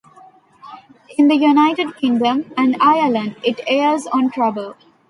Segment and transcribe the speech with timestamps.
[1.19, 4.73] In the United Kingdom and Ireland, it airs on Trouble.